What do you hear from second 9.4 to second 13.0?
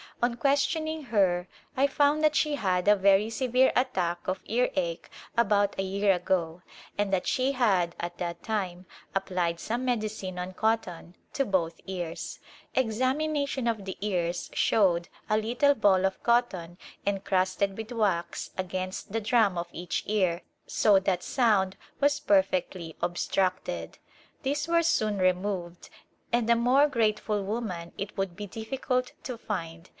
some medicine on cotton to both ears. Ex